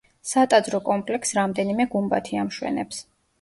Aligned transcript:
სატაძრო 0.27 0.79
კომპლექსს 0.87 1.37
რამდენიმე 1.41 1.87
გუმბათი 1.93 2.41
ამშვენებს. 2.47 3.05